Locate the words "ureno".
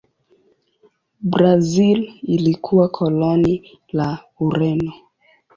4.39-4.93